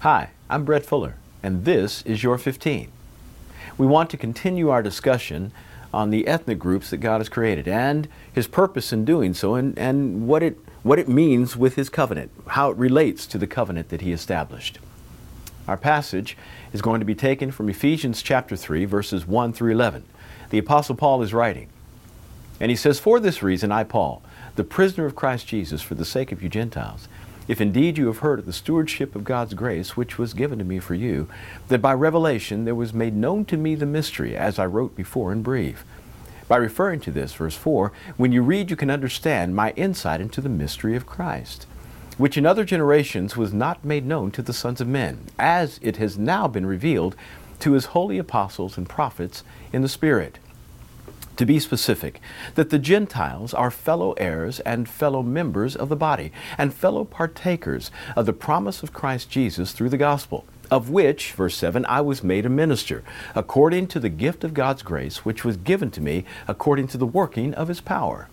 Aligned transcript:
Hi, 0.00 0.30
I'm 0.48 0.64
Brett 0.64 0.86
Fuller, 0.86 1.16
and 1.42 1.66
this 1.66 2.00
is 2.06 2.22
Your 2.22 2.38
15. 2.38 2.90
We 3.76 3.86
want 3.86 4.08
to 4.08 4.16
continue 4.16 4.70
our 4.70 4.82
discussion 4.82 5.52
on 5.92 6.08
the 6.08 6.26
ethnic 6.26 6.58
groups 6.58 6.88
that 6.88 7.02
God 7.02 7.18
has 7.18 7.28
created 7.28 7.68
and 7.68 8.08
His 8.32 8.46
purpose 8.46 8.94
in 8.94 9.04
doing 9.04 9.34
so 9.34 9.56
and, 9.56 9.78
and 9.78 10.26
what, 10.26 10.42
it, 10.42 10.58
what 10.82 10.98
it 10.98 11.06
means 11.06 11.54
with 11.54 11.74
His 11.74 11.90
covenant, 11.90 12.30
how 12.46 12.70
it 12.70 12.78
relates 12.78 13.26
to 13.26 13.36
the 13.36 13.46
covenant 13.46 13.90
that 13.90 14.00
He 14.00 14.10
established. 14.10 14.78
Our 15.68 15.76
passage 15.76 16.34
is 16.72 16.80
going 16.80 17.00
to 17.00 17.04
be 17.04 17.14
taken 17.14 17.50
from 17.50 17.68
Ephesians 17.68 18.22
chapter 18.22 18.56
3, 18.56 18.86
verses 18.86 19.26
1 19.26 19.52
through 19.52 19.72
11. 19.72 20.04
The 20.48 20.56
Apostle 20.56 20.94
Paul 20.94 21.20
is 21.20 21.34
writing, 21.34 21.68
and 22.58 22.70
he 22.70 22.76
says, 22.76 22.98
For 22.98 23.20
this 23.20 23.42
reason, 23.42 23.70
I, 23.70 23.84
Paul, 23.84 24.22
the 24.56 24.64
prisoner 24.64 25.04
of 25.04 25.14
Christ 25.14 25.46
Jesus, 25.46 25.82
for 25.82 25.94
the 25.94 26.06
sake 26.06 26.32
of 26.32 26.42
you 26.42 26.48
Gentiles, 26.48 27.06
if 27.50 27.60
indeed 27.60 27.98
you 27.98 28.06
have 28.06 28.18
heard 28.18 28.38
of 28.38 28.46
the 28.46 28.52
stewardship 28.52 29.16
of 29.16 29.24
God's 29.24 29.54
grace, 29.54 29.96
which 29.96 30.16
was 30.16 30.34
given 30.34 30.60
to 30.60 30.64
me 30.64 30.78
for 30.78 30.94
you, 30.94 31.28
that 31.66 31.82
by 31.82 31.92
revelation 31.92 32.64
there 32.64 32.76
was 32.76 32.94
made 32.94 33.16
known 33.16 33.44
to 33.46 33.56
me 33.56 33.74
the 33.74 33.86
mystery, 33.86 34.36
as 34.36 34.60
I 34.60 34.66
wrote 34.66 34.94
before 34.94 35.32
in 35.32 35.42
brief. 35.42 35.84
By 36.46 36.58
referring 36.58 37.00
to 37.00 37.10
this, 37.10 37.32
verse 37.32 37.56
4, 37.56 37.90
when 38.16 38.30
you 38.30 38.42
read, 38.42 38.70
you 38.70 38.76
can 38.76 38.88
understand 38.88 39.56
my 39.56 39.72
insight 39.72 40.20
into 40.20 40.40
the 40.40 40.48
mystery 40.48 40.94
of 40.94 41.06
Christ, 41.06 41.66
which 42.18 42.38
in 42.38 42.46
other 42.46 42.62
generations 42.62 43.36
was 43.36 43.52
not 43.52 43.84
made 43.84 44.06
known 44.06 44.30
to 44.30 44.42
the 44.42 44.52
sons 44.52 44.80
of 44.80 44.86
men, 44.86 45.18
as 45.36 45.80
it 45.82 45.96
has 45.96 46.16
now 46.16 46.46
been 46.46 46.66
revealed 46.66 47.16
to 47.58 47.72
his 47.72 47.86
holy 47.86 48.18
apostles 48.18 48.78
and 48.78 48.88
prophets 48.88 49.42
in 49.72 49.82
the 49.82 49.88
Spirit 49.88 50.38
to 51.40 51.46
be 51.46 51.58
specific, 51.58 52.20
that 52.54 52.68
the 52.68 52.78
Gentiles 52.78 53.54
are 53.54 53.70
fellow 53.70 54.12
heirs 54.18 54.60
and 54.60 54.86
fellow 54.86 55.22
members 55.22 55.74
of 55.74 55.88
the 55.88 55.96
body, 55.96 56.30
and 56.58 56.74
fellow 56.74 57.02
partakers 57.02 57.90
of 58.14 58.26
the 58.26 58.34
promise 58.34 58.82
of 58.82 58.92
Christ 58.92 59.30
Jesus 59.30 59.72
through 59.72 59.88
the 59.88 59.96
gospel, 59.96 60.44
of 60.70 60.90
which, 60.90 61.32
verse 61.32 61.56
7, 61.56 61.86
I 61.86 62.02
was 62.02 62.22
made 62.22 62.44
a 62.44 62.50
minister, 62.50 63.02
according 63.34 63.86
to 63.86 63.98
the 63.98 64.10
gift 64.10 64.44
of 64.44 64.52
God's 64.52 64.82
grace, 64.82 65.24
which 65.24 65.42
was 65.42 65.56
given 65.56 65.90
to 65.92 66.02
me 66.02 66.26
according 66.46 66.88
to 66.88 66.98
the 66.98 67.06
working 67.06 67.54
of 67.54 67.68
his 67.68 67.80
power. 67.80 68.28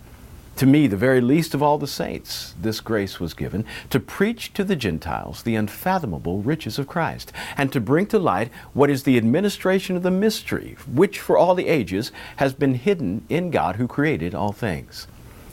To 0.58 0.66
me, 0.66 0.88
the 0.88 0.98
very 0.98 1.22
least 1.22 1.54
of 1.54 1.62
all 1.62 1.78
the 1.78 1.86
saints, 1.86 2.56
this 2.60 2.80
grace 2.80 3.20
was 3.20 3.36
given 3.36 3.64
to 3.92 4.00
preach 4.00 4.54
to 4.54 4.64
the 4.64 4.76
Gentiles 4.76 5.44
the 5.44 5.56
unfathomable 5.56 6.42
riches 6.42 6.80
of 6.80 6.88
Christ, 6.88 7.32
and 7.56 7.72
to 7.72 7.80
bring 7.80 8.08
to 8.08 8.18
light 8.18 8.50
what 8.74 8.90
is 8.90 9.04
the 9.04 9.18
administration 9.18 9.96
of 9.96 10.02
the 10.02 10.10
mystery, 10.10 10.76
which 10.92 11.20
for 11.20 11.38
all 11.38 11.54
the 11.54 11.68
ages 11.68 12.12
has 12.38 12.56
been 12.56 12.74
hidden 12.74 13.24
in 13.30 13.52
God 13.52 13.76
who 13.76 13.88
created 13.88 14.34
all 14.34 14.52
things. 14.52 15.06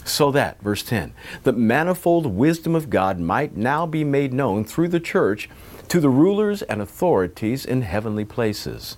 So 0.07 0.31
that, 0.31 0.63
verse 0.63 0.83
10, 0.83 1.13
the 1.43 1.53
manifold 1.53 2.25
wisdom 2.25 2.75
of 2.75 2.89
God 2.89 3.21
might 3.21 3.55
now 3.55 3.85
be 3.85 4.05
made 4.05 4.33
known 4.33 4.65
through 4.65 4.89
the 4.89 5.01
church 5.01 5.51
to 5.89 6.01
the 6.01 6.09
rulers 6.09 6.63
and 6.63 6.81
authorities 6.81 7.67
in 7.67 7.83
heavenly 7.83 8.25
places. 8.25 8.97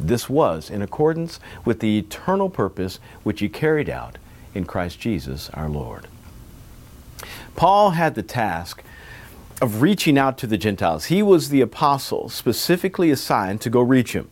This 0.00 0.28
was 0.28 0.68
in 0.68 0.82
accordance 0.82 1.38
with 1.64 1.78
the 1.78 1.96
eternal 1.96 2.50
purpose 2.50 2.98
which 3.22 3.38
He 3.38 3.48
carried 3.48 3.88
out 3.88 4.18
in 4.54 4.64
Christ 4.64 5.00
Jesus 5.00 5.50
our 5.50 5.68
Lord. 5.68 6.08
Paul 7.56 7.90
had 7.90 8.14
the 8.14 8.22
task 8.22 8.82
of 9.60 9.82
reaching 9.82 10.18
out 10.18 10.36
to 10.38 10.46
the 10.46 10.58
Gentiles. 10.58 11.06
He 11.06 11.22
was 11.22 11.48
the 11.48 11.60
apostle 11.60 12.28
specifically 12.28 13.10
assigned 13.10 13.60
to 13.62 13.70
go 13.70 13.80
reach 13.80 14.12
them. 14.12 14.28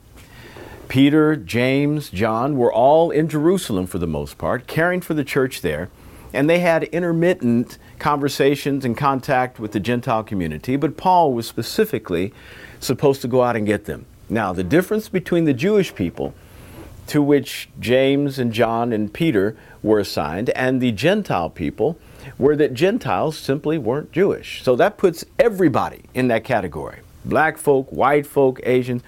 Peter, 0.89 1.37
James, 1.37 2.11
John 2.11 2.57
were 2.57 2.73
all 2.73 3.11
in 3.11 3.29
Jerusalem 3.29 3.87
for 3.87 3.99
the 3.99 4.07
most 4.07 4.37
part, 4.37 4.67
caring 4.67 5.01
for 5.01 5.15
the 5.15 5.25
church 5.25 5.63
there, 5.63 5.89
and 6.35 6.51
they 6.51 6.59
had 6.59 6.85
intermittent 6.85 7.79
conversations 7.99 8.85
and 8.85 8.97
contact 8.97 9.59
with 9.59 9.73
the 9.73 9.81
Gentile 9.81 10.23
community, 10.23 10.77
but 10.77 10.97
Paul 10.97 11.33
was 11.33 11.47
specifically 11.47 12.35
supposed 12.81 13.23
to 13.23 13.29
go 13.29 13.43
out 13.43 13.57
and 13.57 13.67
get 13.67 13.85
them. 13.87 14.07
Now, 14.29 14.53
the 14.53 14.65
difference 14.65 15.09
between 15.09 15.45
the 15.45 15.55
Jewish 15.55 15.95
people 15.95 16.35
to 17.09 17.23
which 17.23 17.69
James 17.81 18.39
and 18.39 18.53
John 18.53 18.93
and 18.93 19.13
Peter 19.13 19.57
were 19.83 19.99
assigned, 19.99 20.51
and 20.51 20.81
the 20.81 20.93
Gentile 20.93 21.51
people 21.51 21.99
were 22.39 22.57
that 22.57 22.75
Gentiles 22.75 23.37
simply 23.37 23.79
weren't 23.79 24.13
Jewish. 24.13 24.63
So 24.63 24.77
that 24.77 24.97
puts 24.97 25.25
everybody 25.39 26.05
in 26.15 26.29
that 26.29 26.45
category 26.45 27.01
black 27.25 27.57
folk, 27.57 27.91
white 27.91 28.27
folk, 28.27 28.61
Asians. 28.65 29.03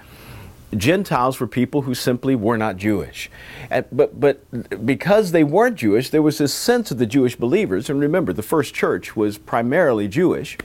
Gentiles 0.75 1.39
were 1.39 1.47
people 1.47 1.83
who 1.83 1.93
simply 1.93 2.35
were 2.35 2.57
not 2.57 2.77
Jewish. 2.77 3.29
but, 3.91 4.19
but 4.19 4.85
because 4.85 5.31
they 5.31 5.43
weren't 5.43 5.77
Jewish, 5.77 6.09
there 6.09 6.21
was 6.21 6.37
this 6.37 6.53
sense 6.53 6.91
of 6.91 6.97
the 6.97 7.05
Jewish 7.05 7.35
believers, 7.35 7.89
and 7.89 7.99
remember, 7.99 8.33
the 8.33 8.43
first 8.43 8.73
church 8.73 9.15
was 9.15 9.37
primarily 9.37 10.07
Jewish. 10.07 10.57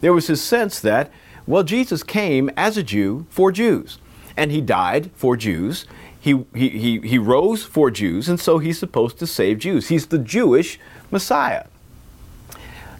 There 0.00 0.12
was 0.12 0.26
this 0.26 0.42
sense 0.42 0.80
that, 0.80 1.10
well, 1.46 1.62
Jesus 1.62 2.02
came 2.02 2.50
as 2.56 2.76
a 2.76 2.82
Jew 2.82 3.26
for 3.30 3.52
Jews, 3.52 3.98
and 4.36 4.50
he 4.50 4.60
died 4.60 5.10
for 5.14 5.36
Jews, 5.36 5.86
he, 6.24 6.42
he, 6.54 7.00
he, 7.00 7.18
rose 7.18 7.64
for 7.64 7.90
Jews, 7.90 8.30
and 8.30 8.40
so 8.40 8.56
he's 8.56 8.78
supposed 8.78 9.18
to 9.18 9.26
save 9.26 9.58
Jews. 9.58 9.88
He's 9.88 10.06
the 10.06 10.18
Jewish 10.18 10.80
Messiah. 11.10 11.66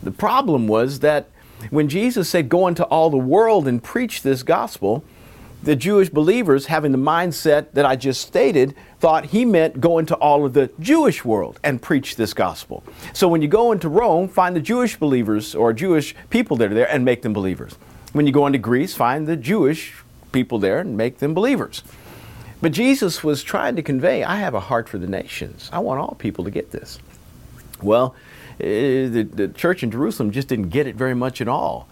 The 0.03 0.11
problem 0.11 0.69
was 0.69 1.01
that 1.01 1.31
when 1.71 1.89
Jesus 1.89 2.29
said, 2.29 2.51
Go 2.51 2.67
into 2.67 2.85
all 2.85 3.09
the 3.09 3.17
world 3.17 3.67
and 3.67 3.83
preach 3.83 4.21
this 4.21 4.43
gospel, 4.43 5.03
the 5.63 5.75
Jewish 5.75 6.11
believers, 6.11 6.67
having 6.67 6.93
the 6.93 6.99
mindset 6.99 7.73
that 7.73 7.87
I 7.87 7.97
just 7.97 8.21
stated, 8.21 8.75
thought 9.01 9.25
he 9.25 9.47
meant 9.47 9.81
go 9.81 9.99
into 9.99 10.17
all 10.17 10.45
of 10.45 10.53
the 10.53 10.71
Jewish 10.79 11.25
world 11.25 11.59
and 11.65 11.81
preach 11.81 12.17
this 12.17 12.35
gospel. 12.35 12.85
So 13.15 13.27
when 13.27 13.41
you 13.41 13.49
go 13.49 13.73
into 13.73 13.89
Rome, 13.89 14.29
find 14.29 14.55
the 14.55 14.61
Jewish 14.61 14.99
believers 14.99 15.55
or 15.55 15.73
Jewish 15.73 16.15
people 16.29 16.59
that 16.59 16.71
are 16.71 16.75
there 16.75 16.91
and 16.91 17.07
make 17.07 17.23
them 17.23 17.33
believers. 17.33 17.73
When 18.13 18.27
you 18.27 18.35
go 18.35 18.47
into 18.47 18.59
Greece, 18.59 18.95
find 18.95 19.27
the 19.27 19.37
Jewish 19.39 19.95
people 20.31 20.59
there 20.59 20.81
and 20.81 20.95
make 20.95 21.21
them 21.21 21.33
believers. 21.33 21.83
But 22.65 22.73
Jesus 22.73 23.23
was 23.23 23.43
trying 23.43 23.77
to 23.77 23.83
convey, 23.83 24.25
I 24.25 24.37
have 24.37 24.55
a 24.55 24.61
heart 24.61 24.89
for 24.89 24.97
the 24.97 25.07
nations. 25.07 25.69
I 25.71 25.81
want 25.81 26.01
all 26.01 26.15
people 26.15 26.45
to 26.45 26.51
get 26.51 26.71
this. 26.71 26.99
Well, 27.83 28.15
eh, 28.59 29.07
the, 29.07 29.29
the 29.31 29.49
church 29.49 29.83
in 29.83 29.91
Jerusalem 29.91 30.31
just 30.31 30.49
didn't 30.49 30.71
get 30.71 30.87
it 30.87 30.97
very 30.97 31.13
much 31.13 31.43
at 31.43 31.47
all. 31.47 31.87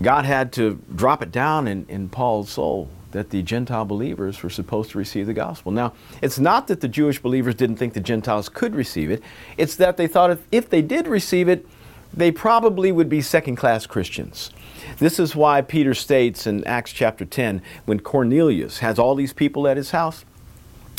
God 0.00 0.24
had 0.24 0.50
to 0.54 0.80
drop 0.94 1.20
it 1.22 1.30
down 1.30 1.68
in, 1.68 1.84
in 1.90 2.08
Paul's 2.08 2.48
soul 2.48 2.88
that 3.10 3.28
the 3.28 3.42
Gentile 3.42 3.84
believers 3.84 4.42
were 4.42 4.48
supposed 4.48 4.92
to 4.92 4.96
receive 4.96 5.26
the 5.26 5.34
gospel. 5.34 5.70
Now, 5.72 5.92
it's 6.22 6.38
not 6.38 6.68
that 6.68 6.80
the 6.80 6.88
Jewish 6.88 7.20
believers 7.20 7.54
didn't 7.54 7.76
think 7.76 7.92
the 7.92 8.00
Gentiles 8.00 8.48
could 8.48 8.74
receive 8.74 9.10
it, 9.10 9.22
it's 9.58 9.76
that 9.76 9.98
they 9.98 10.06
thought 10.06 10.30
if, 10.30 10.38
if 10.50 10.70
they 10.70 10.80
did 10.80 11.06
receive 11.06 11.50
it, 11.50 11.66
they 12.14 12.32
probably 12.32 12.92
would 12.92 13.10
be 13.10 13.20
second 13.20 13.56
class 13.56 13.84
Christians. 13.84 14.52
This 14.98 15.18
is 15.18 15.34
why 15.34 15.62
Peter 15.62 15.94
states 15.94 16.46
in 16.46 16.64
Acts 16.64 16.92
chapter 16.92 17.24
10 17.24 17.62
when 17.84 18.00
Cornelius 18.00 18.78
has 18.78 18.98
all 18.98 19.14
these 19.14 19.32
people 19.32 19.66
at 19.66 19.76
his 19.76 19.90
house. 19.90 20.24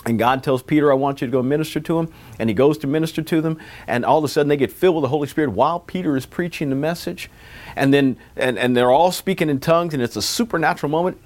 And 0.05 0.19
God 0.19 0.43
tells 0.43 0.61
Peter, 0.61 0.91
I 0.91 0.95
want 0.95 1.21
you 1.21 1.27
to 1.27 1.31
go 1.31 1.41
minister 1.41 1.79
to 1.79 1.95
them. 1.95 2.13
And 2.37 2.49
he 2.49 2.53
goes 2.53 2.77
to 2.79 2.87
minister 2.87 3.21
to 3.21 3.41
them. 3.41 3.57
And 3.87 4.03
all 4.03 4.17
of 4.17 4.23
a 4.23 4.27
sudden 4.27 4.49
they 4.49 4.57
get 4.57 4.71
filled 4.71 4.95
with 4.95 5.03
the 5.03 5.09
Holy 5.09 5.27
Spirit 5.27 5.51
while 5.51 5.79
Peter 5.79 6.17
is 6.17 6.25
preaching 6.25 6.69
the 6.69 6.75
message. 6.75 7.29
And 7.75 7.93
then, 7.93 8.17
and, 8.35 8.59
and 8.59 8.75
they're 8.75 8.91
all 8.91 9.11
speaking 9.11 9.49
in 9.49 9.59
tongues, 9.59 9.93
and 9.93 10.03
it's 10.03 10.15
a 10.15 10.21
supernatural 10.21 10.89
moment. 10.89 11.17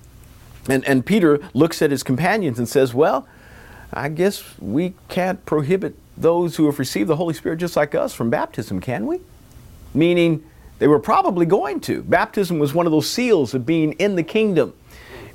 And, 0.70 0.86
and 0.86 1.06
Peter 1.06 1.40
looks 1.54 1.82
at 1.82 1.92
his 1.92 2.04
companions 2.04 2.60
and 2.60 2.70
says, 2.70 2.94
Well, 2.94 3.28
I 3.92 4.10
guess 4.10 4.44
we 4.60 4.94
can't 5.08 5.44
prohibit 5.46 5.96
those 6.16 6.58
who 6.58 6.66
have 6.66 6.78
received 6.78 7.10
the 7.10 7.16
Holy 7.16 7.34
Spirit 7.34 7.58
just 7.58 7.76
like 7.76 7.96
us 7.96 8.14
from 8.14 8.30
baptism, 8.30 8.82
can 8.82 9.08
we? 9.08 9.22
Meaning, 9.94 10.44
they 10.80 10.88
were 10.88 11.00
probably 11.00 11.46
going 11.46 11.80
to. 11.82 12.04
Baptism 12.04 12.60
was 12.60 12.74
one 12.74 12.86
of 12.86 12.92
those 12.92 13.10
seals 13.10 13.54
of 13.54 13.66
being 13.66 13.94
in 13.94 14.16
the 14.16 14.24
kingdom, 14.24 14.74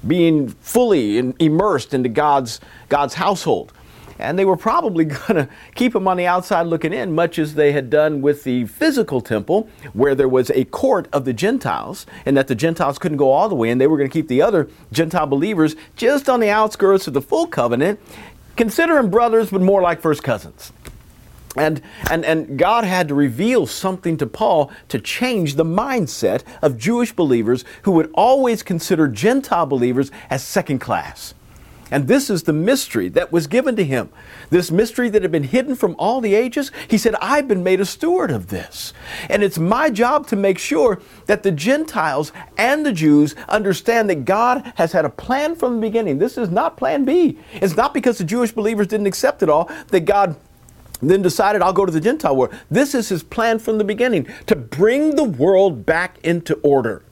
being 0.06 0.48
fully 0.48 1.18
immersed 1.38 1.94
into 1.94 2.08
God's, 2.08 2.60
God's 2.88 3.14
household. 3.14 3.72
And 4.18 4.38
they 4.38 4.44
were 4.44 4.56
probably 4.56 5.04
going 5.06 5.34
to 5.34 5.48
keep 5.74 5.94
them 5.94 6.06
on 6.06 6.16
the 6.16 6.26
outside 6.26 6.66
looking 6.66 6.92
in, 6.92 7.14
much 7.14 7.38
as 7.38 7.54
they 7.54 7.72
had 7.72 7.90
done 7.90 8.22
with 8.22 8.44
the 8.44 8.66
physical 8.66 9.20
temple, 9.20 9.68
where 9.92 10.14
there 10.14 10.28
was 10.28 10.50
a 10.50 10.64
court 10.66 11.08
of 11.12 11.24
the 11.24 11.32
Gentiles, 11.32 12.06
and 12.24 12.36
that 12.36 12.46
the 12.46 12.54
Gentiles 12.54 12.98
couldn't 12.98 13.18
go 13.18 13.30
all 13.30 13.48
the 13.48 13.54
way 13.54 13.70
in. 13.70 13.78
They 13.78 13.88
were 13.88 13.96
going 13.96 14.08
to 14.08 14.12
keep 14.12 14.28
the 14.28 14.42
other 14.42 14.68
Gentile 14.92 15.26
believers 15.26 15.74
just 15.96 16.28
on 16.28 16.38
the 16.38 16.50
outskirts 16.50 17.08
of 17.08 17.14
the 17.14 17.22
full 17.22 17.48
covenant, 17.48 17.98
consider 18.56 18.94
them 18.94 19.10
brothers, 19.10 19.50
but 19.50 19.60
more 19.60 19.82
like 19.82 20.00
first 20.00 20.22
cousins. 20.22 20.72
And, 21.56 21.82
and, 22.10 22.24
and 22.24 22.58
God 22.58 22.84
had 22.84 23.08
to 23.08 23.14
reveal 23.14 23.66
something 23.66 24.16
to 24.16 24.26
Paul 24.26 24.70
to 24.88 24.98
change 24.98 25.54
the 25.54 25.64
mindset 25.64 26.42
of 26.62 26.78
Jewish 26.78 27.12
believers 27.12 27.64
who 27.82 27.92
would 27.92 28.10
always 28.14 28.62
consider 28.62 29.06
Gentile 29.06 29.66
believers 29.66 30.10
as 30.30 30.42
second 30.42 30.78
class. 30.78 31.34
And 31.90 32.08
this 32.08 32.30
is 32.30 32.44
the 32.44 32.54
mystery 32.54 33.10
that 33.10 33.32
was 33.32 33.46
given 33.46 33.76
to 33.76 33.84
him. 33.84 34.08
This 34.48 34.70
mystery 34.70 35.10
that 35.10 35.20
had 35.20 35.30
been 35.30 35.44
hidden 35.44 35.76
from 35.76 35.94
all 35.98 36.22
the 36.22 36.34
ages. 36.34 36.72
He 36.88 36.96
said, 36.96 37.14
I've 37.20 37.46
been 37.46 37.62
made 37.62 37.82
a 37.82 37.84
steward 37.84 38.30
of 38.30 38.46
this. 38.46 38.94
And 39.28 39.42
it's 39.42 39.58
my 39.58 39.90
job 39.90 40.26
to 40.28 40.36
make 40.36 40.58
sure 40.58 41.02
that 41.26 41.42
the 41.42 41.52
Gentiles 41.52 42.32
and 42.56 42.86
the 42.86 42.94
Jews 42.94 43.34
understand 43.46 44.08
that 44.08 44.24
God 44.24 44.72
has 44.76 44.92
had 44.92 45.04
a 45.04 45.10
plan 45.10 45.54
from 45.54 45.74
the 45.74 45.86
beginning. 45.86 46.16
This 46.16 46.38
is 46.38 46.48
not 46.48 46.78
plan 46.78 47.04
B. 47.04 47.38
It's 47.52 47.76
not 47.76 47.92
because 47.92 48.16
the 48.16 48.24
Jewish 48.24 48.52
believers 48.52 48.86
didn't 48.86 49.06
accept 49.06 49.42
it 49.42 49.50
all 49.50 49.70
that 49.88 50.06
God 50.06 50.36
then 51.10 51.22
decided 51.22 51.62
I'll 51.62 51.72
go 51.72 51.86
to 51.86 51.92
the 51.92 52.00
Gentile 52.00 52.36
world. 52.36 52.54
This 52.70 52.94
is 52.94 53.08
his 53.08 53.22
plan 53.22 53.58
from 53.58 53.78
the 53.78 53.84
beginning 53.84 54.26
to 54.46 54.54
bring 54.54 55.16
the 55.16 55.24
world 55.24 55.84
back 55.86 56.18
into 56.22 56.54
order. 56.62 57.02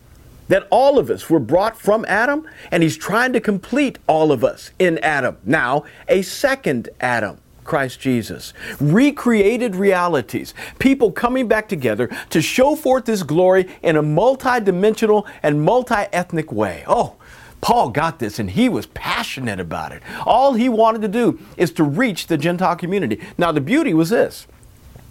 that 0.50 0.66
all 0.68 0.98
of 0.98 1.10
us 1.10 1.30
were 1.30 1.38
brought 1.38 1.78
from 1.78 2.04
Adam, 2.08 2.44
and 2.72 2.82
he's 2.82 2.96
trying 2.96 3.32
to 3.32 3.40
complete 3.40 3.98
all 4.08 4.32
of 4.32 4.42
us 4.42 4.72
in 4.80 4.98
Adam. 4.98 5.36
Now, 5.44 5.84
a 6.08 6.22
second 6.22 6.90
Adam. 7.00 7.38
Christ 7.62 8.00
Jesus. 8.00 8.52
Recreated 8.80 9.76
realities. 9.76 10.54
People 10.80 11.12
coming 11.12 11.46
back 11.46 11.68
together 11.68 12.10
to 12.30 12.42
show 12.42 12.74
forth 12.74 13.06
His 13.06 13.22
glory 13.22 13.68
in 13.82 13.94
a 13.94 14.02
multi-dimensional 14.02 15.24
and 15.40 15.62
multi-ethnic 15.62 16.50
way. 16.50 16.82
Oh, 16.88 17.14
Paul 17.60 17.90
got 17.90 18.18
this 18.18 18.38
and 18.38 18.50
he 18.50 18.68
was 18.68 18.86
passionate 18.86 19.60
about 19.60 19.92
it. 19.92 20.02
All 20.24 20.54
he 20.54 20.68
wanted 20.68 21.02
to 21.02 21.08
do 21.08 21.38
is 21.56 21.70
to 21.72 21.84
reach 21.84 22.26
the 22.26 22.38
Gentile 22.38 22.76
community. 22.76 23.20
Now, 23.36 23.52
the 23.52 23.60
beauty 23.60 23.94
was 23.94 24.10
this 24.10 24.46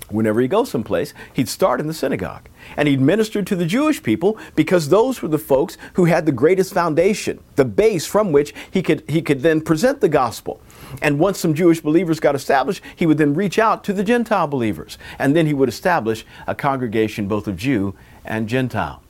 whenever 0.09 0.41
he 0.41 0.47
goes 0.47 0.71
someplace, 0.71 1.13
he'd 1.33 1.47
start 1.47 1.79
in 1.79 1.87
the 1.87 1.93
synagogue 1.93 2.49
and 2.75 2.87
he'd 2.87 3.01
minister 3.01 3.41
to 3.41 3.55
the 3.55 3.65
Jewish 3.65 4.01
people 4.01 4.37
because 4.55 4.89
those 4.89 5.21
were 5.21 5.27
the 5.27 5.37
folks 5.37 5.77
who 5.93 6.05
had 6.05 6.25
the 6.25 6.31
greatest 6.31 6.73
foundation, 6.73 7.39
the 7.55 7.65
base 7.65 8.05
from 8.05 8.31
which 8.31 8.53
he 8.71 8.81
could, 8.81 9.03
he 9.07 9.21
could 9.21 9.41
then 9.41 9.61
present 9.61 10.01
the 10.01 10.09
gospel. 10.09 10.61
And 11.01 11.19
once 11.19 11.39
some 11.39 11.53
Jewish 11.53 11.81
believers 11.81 12.19
got 12.19 12.35
established, 12.35 12.83
he 12.95 13.05
would 13.05 13.17
then 13.17 13.35
reach 13.35 13.59
out 13.59 13.83
to 13.83 13.93
the 13.93 14.03
Gentile 14.03 14.47
believers. 14.47 14.97
And 15.19 15.35
then 15.35 15.45
he 15.45 15.53
would 15.53 15.69
establish 15.69 16.25
a 16.47 16.55
congregation 16.55 17.27
both 17.27 17.47
of 17.47 17.57
Jew 17.57 17.95
and 18.25 18.49
Gentile. 18.49 19.01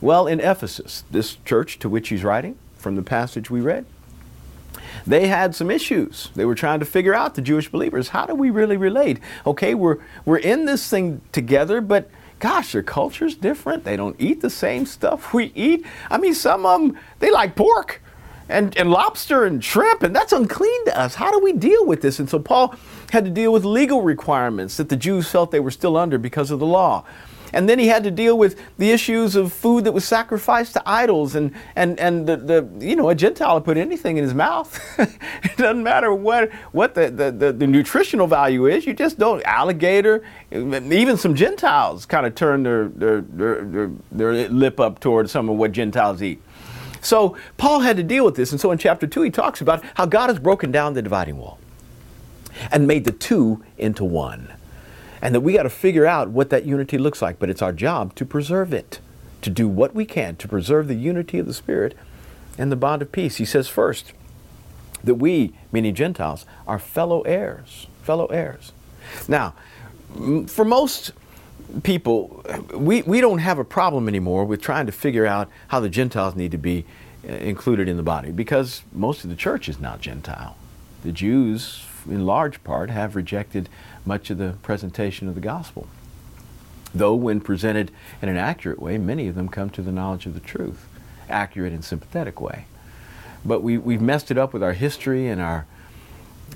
Well, 0.00 0.26
in 0.26 0.40
Ephesus, 0.40 1.04
this 1.10 1.36
church 1.44 1.78
to 1.80 1.88
which 1.88 2.08
he's 2.08 2.24
writing 2.24 2.58
from 2.86 2.94
the 2.94 3.02
passage 3.02 3.50
we 3.50 3.60
read, 3.60 3.84
they 5.04 5.26
had 5.26 5.56
some 5.56 5.72
issues. 5.72 6.30
They 6.36 6.44
were 6.44 6.54
trying 6.54 6.78
to 6.78 6.86
figure 6.86 7.14
out 7.14 7.34
the 7.34 7.42
Jewish 7.42 7.68
believers. 7.68 8.10
How 8.10 8.26
do 8.26 8.34
we 8.36 8.48
really 8.48 8.76
relate? 8.76 9.18
Okay, 9.44 9.74
we're 9.74 9.98
we're 10.24 10.38
in 10.38 10.66
this 10.66 10.88
thing 10.88 11.20
together, 11.32 11.80
but 11.80 12.08
gosh, 12.38 12.70
their 12.70 12.84
culture's 12.84 13.34
different. 13.34 13.82
They 13.82 13.96
don't 13.96 14.14
eat 14.20 14.40
the 14.40 14.50
same 14.50 14.86
stuff 14.86 15.34
we 15.34 15.50
eat. 15.56 15.84
I 16.08 16.18
mean, 16.18 16.32
some 16.32 16.64
of 16.64 16.80
them 16.80 16.96
they 17.18 17.32
like 17.32 17.56
pork 17.56 18.00
and, 18.48 18.76
and 18.76 18.88
lobster 18.88 19.44
and 19.44 19.64
shrimp, 19.64 20.04
and 20.04 20.14
that's 20.14 20.32
unclean 20.32 20.84
to 20.84 20.96
us. 20.96 21.16
How 21.16 21.32
do 21.32 21.40
we 21.40 21.54
deal 21.54 21.84
with 21.84 22.02
this? 22.02 22.20
And 22.20 22.30
so 22.30 22.38
Paul 22.38 22.76
had 23.10 23.24
to 23.24 23.32
deal 23.32 23.52
with 23.52 23.64
legal 23.64 24.02
requirements 24.02 24.76
that 24.76 24.90
the 24.90 24.96
Jews 24.96 25.28
felt 25.28 25.50
they 25.50 25.58
were 25.58 25.72
still 25.72 25.96
under 25.96 26.18
because 26.18 26.52
of 26.52 26.60
the 26.60 26.66
law. 26.66 27.04
And 27.52 27.68
then 27.68 27.78
he 27.78 27.88
had 27.88 28.04
to 28.04 28.10
deal 28.10 28.36
with 28.36 28.60
the 28.78 28.90
issues 28.90 29.36
of 29.36 29.52
food 29.52 29.84
that 29.84 29.92
was 29.92 30.04
sacrificed 30.04 30.72
to 30.74 30.82
idols 30.84 31.34
and, 31.34 31.52
and, 31.74 31.98
and 32.00 32.26
the, 32.26 32.36
the 32.36 32.68
you 32.78 32.96
know, 32.96 33.08
a 33.08 33.14
Gentile 33.14 33.54
would 33.54 33.64
put 33.64 33.76
anything 33.76 34.16
in 34.16 34.24
his 34.24 34.34
mouth. 34.34 34.80
it 34.98 35.56
doesn't 35.56 35.82
matter 35.82 36.12
what, 36.12 36.52
what 36.72 36.94
the, 36.94 37.10
the, 37.10 37.30
the, 37.30 37.52
the, 37.52 37.66
nutritional 37.66 38.26
value 38.26 38.66
is. 38.66 38.86
You 38.86 38.94
just 38.94 39.18
don't, 39.18 39.42
alligator, 39.44 40.22
even 40.50 41.16
some 41.16 41.34
Gentiles 41.34 42.06
kind 42.06 42.26
of 42.26 42.34
turn 42.34 42.62
their, 42.62 42.88
their, 42.88 43.20
their, 43.20 43.64
their, 43.64 43.90
their 44.10 44.48
lip 44.48 44.80
up 44.80 45.00
toward 45.00 45.30
some 45.30 45.48
of 45.48 45.56
what 45.56 45.72
Gentiles 45.72 46.22
eat. 46.22 46.40
So 47.00 47.36
Paul 47.56 47.80
had 47.80 47.96
to 47.98 48.02
deal 48.02 48.24
with 48.24 48.34
this. 48.34 48.50
And 48.50 48.60
so 48.60 48.72
in 48.72 48.78
chapter 48.78 49.06
2, 49.06 49.22
he 49.22 49.30
talks 49.30 49.60
about 49.60 49.84
how 49.94 50.06
God 50.06 50.28
has 50.28 50.38
broken 50.38 50.72
down 50.72 50.94
the 50.94 51.02
dividing 51.02 51.38
wall 51.38 51.58
and 52.72 52.86
made 52.86 53.04
the 53.04 53.12
two 53.12 53.62
into 53.78 54.04
one. 54.04 54.52
And 55.22 55.34
that 55.34 55.40
we 55.40 55.54
got 55.54 55.64
to 55.64 55.70
figure 55.70 56.06
out 56.06 56.30
what 56.30 56.50
that 56.50 56.64
unity 56.64 56.98
looks 56.98 57.22
like. 57.22 57.38
But 57.38 57.50
it's 57.50 57.62
our 57.62 57.72
job 57.72 58.14
to 58.16 58.24
preserve 58.24 58.72
it, 58.72 59.00
to 59.42 59.50
do 59.50 59.68
what 59.68 59.94
we 59.94 60.04
can 60.04 60.36
to 60.36 60.48
preserve 60.48 60.88
the 60.88 60.94
unity 60.94 61.38
of 61.38 61.46
the 61.46 61.54
Spirit 61.54 61.96
and 62.58 62.70
the 62.70 62.76
bond 62.76 63.02
of 63.02 63.12
peace. 63.12 63.36
He 63.36 63.44
says 63.44 63.68
first 63.68 64.12
that 65.04 65.16
we, 65.16 65.52
meaning 65.72 65.94
Gentiles, 65.94 66.46
are 66.66 66.78
fellow 66.78 67.22
heirs. 67.22 67.86
Fellow 68.02 68.26
heirs. 68.26 68.72
Now, 69.28 69.54
for 70.46 70.64
most 70.64 71.12
people, 71.82 72.44
we, 72.74 73.02
we 73.02 73.20
don't 73.20 73.38
have 73.38 73.58
a 73.58 73.64
problem 73.64 74.08
anymore 74.08 74.44
with 74.44 74.60
trying 74.60 74.86
to 74.86 74.92
figure 74.92 75.26
out 75.26 75.48
how 75.68 75.80
the 75.80 75.88
Gentiles 75.88 76.34
need 76.36 76.50
to 76.52 76.58
be 76.58 76.84
uh, 77.28 77.32
included 77.32 77.88
in 77.88 77.96
the 77.96 78.02
body 78.02 78.30
because 78.30 78.82
most 78.92 79.24
of 79.24 79.30
the 79.30 79.36
church 79.36 79.68
is 79.68 79.80
not 79.80 80.00
Gentile. 80.00 80.56
The 81.02 81.12
Jews, 81.12 81.84
in 82.08 82.26
large 82.26 82.62
part, 82.64 82.90
have 82.90 83.16
rejected 83.16 83.68
much 84.04 84.30
of 84.30 84.38
the 84.38 84.54
presentation 84.62 85.28
of 85.28 85.34
the 85.34 85.40
gospel. 85.40 85.86
Though, 86.94 87.14
when 87.14 87.40
presented 87.40 87.90
in 88.22 88.28
an 88.28 88.36
accurate 88.36 88.80
way, 88.80 88.98
many 88.98 89.28
of 89.28 89.34
them 89.34 89.48
come 89.48 89.70
to 89.70 89.82
the 89.82 89.92
knowledge 89.92 90.26
of 90.26 90.34
the 90.34 90.40
truth, 90.40 90.86
accurate 91.28 91.72
and 91.72 91.84
sympathetic 91.84 92.40
way. 92.40 92.66
But 93.44 93.62
we, 93.62 93.78
we've 93.78 94.00
messed 94.00 94.30
it 94.30 94.38
up 94.38 94.52
with 94.52 94.62
our 94.62 94.72
history 94.72 95.28
and 95.28 95.40
our, 95.40 95.66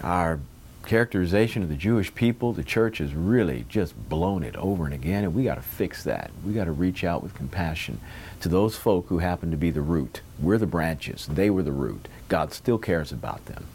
our 0.03 0.41
characterization 0.85 1.63
of 1.63 1.69
the 1.69 1.77
Jewish 1.77 2.15
people, 2.15 2.53
the 2.53 2.65
church 2.65 2.99
has 2.99 3.15
really 3.15 3.65
just 3.69 3.95
blown 4.09 4.43
it 4.43 4.57
over 4.57 4.87
and 4.87 4.95
again, 4.95 5.25
and 5.25 5.35
we 5.35 5.45
got 5.45 5.57
to 5.57 5.63
fix 5.63 6.05
that. 6.05 6.31
We 6.45 6.53
got 6.53 6.65
to 6.65 6.73
reach 6.73 7.05
out 7.05 7.23
with 7.23 7.35
compassion 7.35 8.01
to 8.41 8.49
those 8.49 8.77
folk 8.77 9.07
who 9.09 9.19
happen 9.19 9.51
to 9.51 9.57
be 9.57 9.71
the 9.71 9.83
root. 9.83 10.21
We're 10.39 10.59
the 10.59 10.67
branches, 10.67 11.29
they 11.31 11.51
were 11.51 11.63
the 11.63 11.73
root. 11.73 12.09
God 12.29 12.53
still 12.53 12.79
cares 12.79 13.13
about 13.13 13.47
them. 13.47 13.67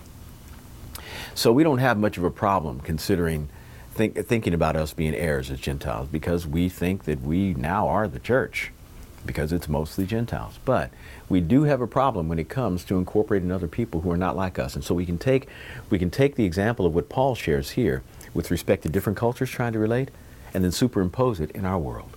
So 1.34 1.52
we 1.52 1.64
don't 1.64 1.80
have 1.80 1.98
much 1.98 2.18
of 2.18 2.24
a 2.24 2.32
problem 2.32 2.80
considering 2.80 3.50
think, 3.92 4.18
thinking 4.26 4.54
about 4.54 4.76
us 4.76 4.94
being 4.94 5.16
heirs 5.16 5.50
as 5.50 5.60
Gentiles 5.60 6.08
because 6.10 6.46
we 6.46 6.70
think 6.70 7.06
that 7.06 7.22
we 7.22 7.54
now 7.54 7.88
are 7.88 8.08
the 8.08 8.20
church 8.20 8.72
because 9.26 9.52
it's 9.52 9.68
mostly 9.68 10.06
Gentiles. 10.06 10.60
But 10.66 10.92
we 11.30 11.42
do 11.42 11.64
have 11.64 11.82
a 11.82 11.88
problem 11.88 12.30
when 12.30 12.38
it 12.38 12.50
comes 12.50 12.84
to 12.86 12.98
incorporating 12.98 13.52
other 13.52 13.68
people 13.68 14.02
who 14.02 14.12
are 14.12 14.18
not 14.18 14.36
like 14.36 14.60
us. 14.60 14.76
And 14.76 14.84
so 14.84 14.94
we 14.94 15.06
can 15.06 15.18
take 15.18 15.48
we 15.90 15.98
can 15.98 16.12
take 16.12 16.36
the 16.36 16.46
example 16.46 16.86
of 16.86 16.94
what 16.94 17.10
Paul 17.10 17.36
shares 17.36 17.72
here 17.72 18.04
with 18.34 18.52
respect 18.52 18.84
to 18.84 18.90
different 18.90 19.18
cultures 19.18 19.50
trying 19.50 19.74
to 19.74 19.80
relate 19.80 20.12
and 20.54 20.64
then 20.64 20.72
superimpose 20.72 21.40
it 21.40 21.52
in 21.52 21.66
our 21.66 21.80
world. 21.80 22.16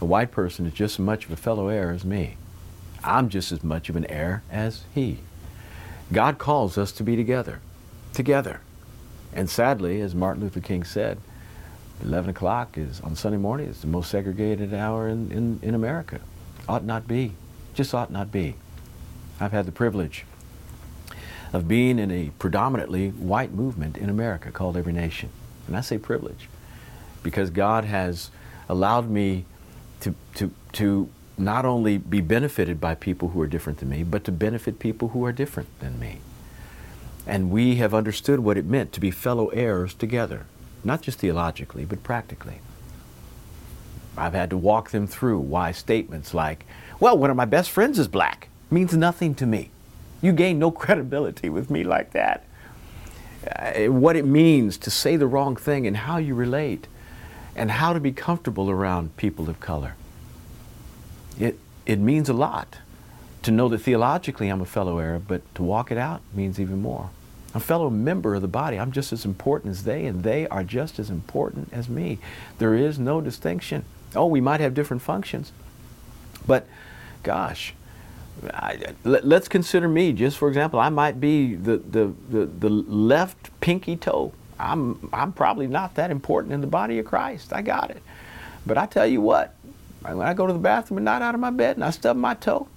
A 0.00 0.04
white 0.04 0.30
person 0.30 0.66
is 0.66 0.72
just 0.72 0.96
as 0.96 1.04
much 1.04 1.26
of 1.26 1.32
a 1.32 1.36
fellow 1.36 1.68
heir 1.68 1.90
as 1.90 2.04
me. 2.04 2.36
I'm 3.02 3.28
just 3.28 3.52
as 3.52 3.64
much 3.64 3.88
of 3.88 3.96
an 3.96 4.06
heir 4.06 4.42
as 4.50 4.84
he. 4.94 5.18
God 6.12 6.38
calls 6.38 6.76
us 6.76 6.92
to 6.92 7.02
be 7.02 7.16
together. 7.16 7.60
Together. 8.14 8.60
And 9.32 9.48
sadly, 9.48 10.00
as 10.00 10.14
Martin 10.14 10.42
Luther 10.42 10.60
King 10.60 10.84
said, 10.84 11.18
11 12.02 12.30
o'clock 12.30 12.78
is 12.78 13.00
on 13.00 13.14
Sunday 13.14 13.38
morning 13.38 13.68
is 13.68 13.82
the 13.82 13.86
most 13.86 14.10
segregated 14.10 14.72
hour 14.72 15.08
in, 15.08 15.30
in, 15.30 15.60
in 15.62 15.74
America. 15.74 16.20
Ought 16.68 16.84
not 16.84 17.06
be. 17.06 17.32
Just 17.74 17.94
ought 17.94 18.10
not 18.10 18.32
be. 18.32 18.56
I've 19.38 19.52
had 19.52 19.66
the 19.66 19.72
privilege 19.72 20.24
of 21.52 21.66
being 21.66 21.98
in 21.98 22.10
a 22.10 22.30
predominantly 22.38 23.10
white 23.10 23.52
movement 23.52 23.96
in 23.96 24.08
America 24.08 24.50
called 24.50 24.76
Every 24.76 24.92
Nation. 24.92 25.30
And 25.66 25.76
I 25.76 25.80
say 25.80 25.98
privilege 25.98 26.48
because 27.22 27.50
God 27.50 27.84
has 27.84 28.30
allowed 28.68 29.10
me 29.10 29.44
to, 30.00 30.14
to, 30.36 30.52
to 30.72 31.08
not 31.36 31.64
only 31.64 31.98
be 31.98 32.20
benefited 32.20 32.80
by 32.80 32.94
people 32.94 33.28
who 33.30 33.40
are 33.40 33.46
different 33.46 33.78
than 33.78 33.88
me, 33.88 34.02
but 34.04 34.24
to 34.24 34.32
benefit 34.32 34.78
people 34.78 35.08
who 35.08 35.24
are 35.24 35.32
different 35.32 35.68
than 35.80 35.98
me. 35.98 36.18
And 37.26 37.50
we 37.50 37.76
have 37.76 37.94
understood 37.94 38.40
what 38.40 38.56
it 38.56 38.64
meant 38.64 38.92
to 38.92 39.00
be 39.00 39.10
fellow 39.10 39.48
heirs 39.48 39.94
together 39.94 40.46
not 40.84 41.02
just 41.02 41.18
theologically, 41.18 41.84
but 41.84 42.02
practically. 42.02 42.60
I've 44.16 44.34
had 44.34 44.50
to 44.50 44.56
walk 44.56 44.90
them 44.90 45.06
through 45.06 45.38
why 45.40 45.72
statements 45.72 46.34
like, 46.34 46.66
well, 46.98 47.16
one 47.16 47.30
of 47.30 47.36
my 47.36 47.44
best 47.44 47.70
friends 47.70 47.98
is 47.98 48.08
black, 48.08 48.48
means 48.70 48.94
nothing 48.94 49.34
to 49.36 49.46
me. 49.46 49.70
You 50.20 50.32
gain 50.32 50.58
no 50.58 50.70
credibility 50.70 51.48
with 51.48 51.70
me 51.70 51.84
like 51.84 52.12
that. 52.12 52.44
Uh, 53.46 53.90
what 53.90 54.16
it 54.16 54.26
means 54.26 54.76
to 54.78 54.90
say 54.90 55.16
the 55.16 55.26
wrong 55.26 55.56
thing 55.56 55.86
and 55.86 55.96
how 55.96 56.18
you 56.18 56.34
relate 56.34 56.86
and 57.56 57.70
how 57.70 57.92
to 57.92 58.00
be 58.00 58.12
comfortable 58.12 58.70
around 58.70 59.16
people 59.16 59.48
of 59.48 59.60
color. 59.60 59.94
It, 61.38 61.58
it 61.86 61.98
means 61.98 62.28
a 62.28 62.34
lot 62.34 62.78
to 63.42 63.50
know 63.50 63.68
that 63.68 63.78
theologically 63.78 64.48
I'm 64.48 64.60
a 64.60 64.66
fellow 64.66 64.98
Arab, 64.98 65.24
but 65.28 65.42
to 65.54 65.62
walk 65.62 65.90
it 65.90 65.98
out 65.98 66.20
means 66.34 66.60
even 66.60 66.80
more 66.80 67.10
I'm 67.54 67.60
a 67.60 67.64
fellow 67.64 67.90
member 67.90 68.34
of 68.34 68.42
the 68.42 68.48
body. 68.48 68.78
I'm 68.78 68.92
just 68.92 69.12
as 69.12 69.24
important 69.24 69.72
as 69.72 69.84
they, 69.84 70.06
and 70.06 70.22
they 70.22 70.46
are 70.48 70.62
just 70.62 70.98
as 70.98 71.10
important 71.10 71.68
as 71.72 71.88
me. 71.88 72.18
There 72.58 72.74
is 72.74 72.98
no 72.98 73.20
distinction. 73.20 73.84
Oh, 74.14 74.26
we 74.26 74.40
might 74.40 74.60
have 74.60 74.74
different 74.74 75.02
functions, 75.02 75.52
but 76.46 76.66
gosh, 77.22 77.74
I, 78.52 78.94
let, 79.04 79.24
us 79.24 79.48
consider 79.48 79.88
me, 79.88 80.12
just 80.12 80.38
for 80.38 80.48
example, 80.48 80.80
I 80.80 80.88
might 80.88 81.20
be 81.20 81.54
the, 81.54 81.78
the, 81.78 82.12
the, 82.28 82.46
the, 82.46 82.68
left 82.68 83.50
pinky 83.60 83.96
toe. 83.96 84.32
I'm, 84.58 85.10
I'm 85.12 85.32
probably 85.32 85.66
not 85.66 85.94
that 85.96 86.10
important 86.10 86.54
in 86.54 86.60
the 86.60 86.66
body 86.66 86.98
of 86.98 87.06
Christ. 87.06 87.52
I 87.52 87.62
got 87.62 87.90
it. 87.90 88.02
But 88.66 88.78
I 88.78 88.86
tell 88.86 89.06
you 89.06 89.20
what, 89.20 89.54
when 90.02 90.20
I 90.20 90.34
go 90.34 90.46
to 90.46 90.52
the 90.52 90.58
bathroom 90.58 90.98
and 90.98 91.04
not 91.04 91.22
out 91.22 91.34
of 91.34 91.40
my 91.40 91.50
bed 91.50 91.76
and 91.76 91.84
I 91.84 91.90
stub 91.90 92.16
my 92.16 92.34
toe, 92.34 92.68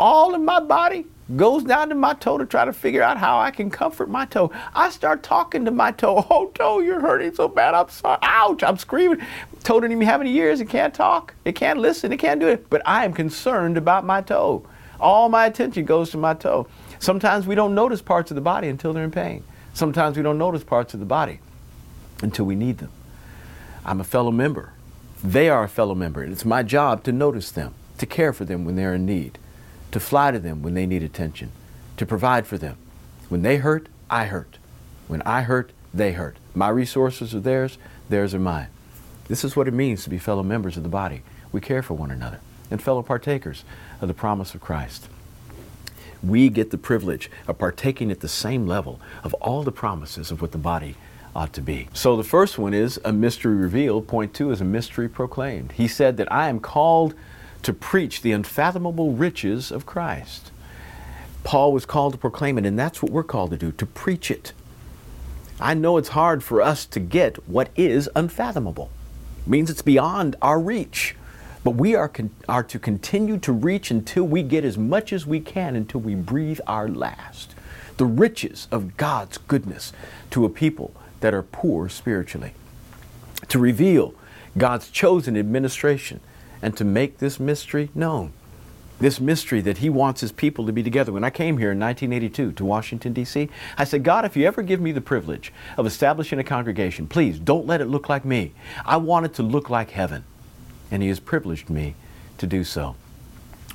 all 0.00 0.34
in 0.34 0.44
my 0.44 0.58
body 0.58 1.04
goes 1.36 1.62
down 1.62 1.90
to 1.90 1.94
my 1.94 2.14
toe 2.14 2.38
to 2.38 2.46
try 2.46 2.64
to 2.64 2.72
figure 2.72 3.02
out 3.02 3.18
how 3.18 3.38
I 3.38 3.52
can 3.52 3.70
comfort 3.70 4.08
my 4.08 4.24
toe. 4.24 4.50
I 4.74 4.90
start 4.90 5.22
talking 5.22 5.64
to 5.66 5.70
my 5.70 5.92
toe. 5.92 6.26
Oh, 6.30 6.50
toe, 6.54 6.80
you're 6.80 7.00
hurting 7.00 7.34
so 7.34 7.46
bad. 7.46 7.74
I'm 7.74 7.88
sorry. 7.88 8.18
Ouch. 8.22 8.64
I'm 8.64 8.78
screaming. 8.78 9.24
Toe 9.62 9.78
didn't 9.78 9.92
even 9.92 10.08
have 10.08 10.20
any 10.20 10.34
ears. 10.34 10.60
It 10.60 10.68
can't 10.68 10.94
talk. 10.94 11.34
It 11.44 11.54
can't 11.54 11.78
listen. 11.78 12.12
It 12.12 12.16
can't 12.16 12.40
do 12.40 12.48
it. 12.48 12.68
But 12.70 12.82
I 12.84 13.04
am 13.04 13.12
concerned 13.12 13.76
about 13.76 14.04
my 14.04 14.22
toe. 14.22 14.66
All 14.98 15.28
my 15.28 15.46
attention 15.46 15.84
goes 15.84 16.10
to 16.10 16.18
my 16.18 16.34
toe. 16.34 16.66
Sometimes 16.98 17.46
we 17.46 17.54
don't 17.54 17.74
notice 17.74 18.02
parts 18.02 18.30
of 18.30 18.34
the 18.34 18.40
body 18.40 18.68
until 18.68 18.92
they're 18.92 19.04
in 19.04 19.10
pain. 19.10 19.44
Sometimes 19.72 20.16
we 20.16 20.22
don't 20.22 20.38
notice 20.38 20.64
parts 20.64 20.94
of 20.94 21.00
the 21.00 21.06
body 21.06 21.40
until 22.22 22.44
we 22.44 22.56
need 22.56 22.78
them. 22.78 22.90
I'm 23.84 24.00
a 24.00 24.04
fellow 24.04 24.30
member. 24.30 24.72
They 25.22 25.48
are 25.48 25.64
a 25.64 25.68
fellow 25.68 25.94
member, 25.94 26.22
and 26.22 26.32
it's 26.32 26.44
my 26.44 26.62
job 26.62 27.04
to 27.04 27.12
notice 27.12 27.50
them 27.50 27.74
to 27.98 28.06
care 28.06 28.32
for 28.32 28.44
them 28.44 28.64
when 28.64 28.76
they're 28.76 28.94
in 28.94 29.06
need, 29.06 29.38
to 29.90 30.00
fly 30.00 30.30
to 30.30 30.38
them 30.38 30.62
when 30.62 30.74
they 30.74 30.86
need 30.86 31.02
attention, 31.02 31.52
to 31.96 32.06
provide 32.06 32.46
for 32.46 32.58
them. 32.58 32.76
When 33.28 33.42
they 33.42 33.56
hurt, 33.56 33.88
I 34.08 34.26
hurt. 34.26 34.58
When 35.08 35.22
I 35.22 35.42
hurt, 35.42 35.72
they 35.92 36.12
hurt. 36.12 36.36
My 36.54 36.68
resources 36.68 37.34
are 37.34 37.40
theirs, 37.40 37.78
theirs 38.08 38.34
are 38.34 38.40
mine. 38.40 38.68
This 39.28 39.44
is 39.44 39.54
what 39.54 39.68
it 39.68 39.74
means 39.74 40.04
to 40.04 40.10
be 40.10 40.18
fellow 40.18 40.42
members 40.42 40.76
of 40.76 40.82
the 40.82 40.88
body. 40.88 41.22
We 41.52 41.60
care 41.60 41.82
for 41.82 41.94
one 41.94 42.10
another 42.10 42.40
and 42.70 42.82
fellow 42.82 43.02
partakers 43.02 43.64
of 44.00 44.08
the 44.08 44.14
promise 44.14 44.54
of 44.54 44.60
Christ. 44.60 45.08
We 46.22 46.48
get 46.48 46.70
the 46.70 46.78
privilege 46.78 47.30
of 47.48 47.58
partaking 47.58 48.10
at 48.10 48.20
the 48.20 48.28
same 48.28 48.66
level 48.66 49.00
of 49.24 49.34
all 49.34 49.62
the 49.62 49.72
promises 49.72 50.30
of 50.30 50.40
what 50.40 50.52
the 50.52 50.58
body 50.58 50.96
ought 51.34 51.52
to 51.54 51.62
be. 51.62 51.88
So 51.92 52.16
the 52.16 52.24
first 52.24 52.58
one 52.58 52.74
is 52.74 53.00
a 53.04 53.12
mystery 53.12 53.54
revealed. 53.54 54.06
Point 54.06 54.34
two 54.34 54.50
is 54.50 54.60
a 54.60 54.64
mystery 54.64 55.08
proclaimed. 55.08 55.72
He 55.72 55.88
said 55.88 56.16
that 56.18 56.30
I 56.30 56.48
am 56.48 56.60
called 56.60 57.14
to 57.62 57.72
preach 57.72 58.22
the 58.22 58.32
unfathomable 58.32 59.12
riches 59.12 59.70
of 59.70 59.86
Christ. 59.86 60.50
Paul 61.44 61.72
was 61.72 61.86
called 61.86 62.12
to 62.12 62.18
proclaim 62.18 62.58
it, 62.58 62.66
and 62.66 62.78
that's 62.78 63.02
what 63.02 63.12
we're 63.12 63.22
called 63.22 63.50
to 63.50 63.56
do, 63.56 63.72
to 63.72 63.86
preach 63.86 64.30
it. 64.30 64.52
I 65.60 65.74
know 65.74 65.96
it's 65.96 66.10
hard 66.10 66.42
for 66.42 66.62
us 66.62 66.86
to 66.86 67.00
get 67.00 67.48
what 67.48 67.70
is 67.76 68.08
unfathomable. 68.16 68.90
It 69.44 69.48
means 69.48 69.70
it's 69.70 69.82
beyond 69.82 70.36
our 70.40 70.58
reach. 70.58 71.16
But 71.62 71.72
we 71.72 71.94
are, 71.94 72.08
con- 72.08 72.30
are 72.48 72.62
to 72.62 72.78
continue 72.78 73.38
to 73.38 73.52
reach 73.52 73.90
until 73.90 74.24
we 74.24 74.42
get 74.42 74.64
as 74.64 74.78
much 74.78 75.12
as 75.12 75.26
we 75.26 75.40
can 75.40 75.76
until 75.76 76.00
we 76.00 76.14
breathe 76.14 76.60
our 76.66 76.88
last. 76.88 77.54
The 77.98 78.06
riches 78.06 78.66
of 78.70 78.96
God's 78.96 79.36
goodness 79.36 79.92
to 80.30 80.46
a 80.46 80.48
people 80.48 80.94
that 81.20 81.34
are 81.34 81.42
poor 81.42 81.90
spiritually. 81.90 82.54
To 83.48 83.58
reveal 83.58 84.14
God's 84.56 84.90
chosen 84.90 85.36
administration 85.36 86.20
and 86.62 86.76
to 86.76 86.84
make 86.84 87.18
this 87.18 87.40
mystery 87.40 87.90
known 87.94 88.32
this 89.00 89.18
mystery 89.18 89.62
that 89.62 89.78
he 89.78 89.88
wants 89.88 90.20
his 90.20 90.30
people 90.30 90.66
to 90.66 90.72
be 90.72 90.82
together. 90.82 91.10
When 91.10 91.24
I 91.24 91.30
came 91.30 91.56
here 91.58 91.72
in 91.72 91.80
1982 91.80 92.52
to 92.52 92.64
Washington, 92.64 93.12
D.C., 93.14 93.48
I 93.76 93.84
said, 93.84 94.04
God, 94.04 94.24
if 94.24 94.36
you 94.36 94.46
ever 94.46 94.62
give 94.62 94.80
me 94.80 94.92
the 94.92 95.00
privilege 95.00 95.52
of 95.78 95.86
establishing 95.86 96.38
a 96.38 96.44
congregation, 96.44 97.06
please 97.06 97.38
don't 97.38 97.66
let 97.66 97.80
it 97.80 97.86
look 97.86 98.08
like 98.08 98.24
me. 98.24 98.52
I 98.84 98.98
want 98.98 99.26
it 99.26 99.34
to 99.34 99.42
look 99.42 99.70
like 99.70 99.90
heaven. 99.90 100.24
And 100.90 101.02
he 101.02 101.08
has 101.08 101.18
privileged 101.18 101.70
me 101.70 101.94
to 102.38 102.46
do 102.46 102.62
so. 102.62 102.94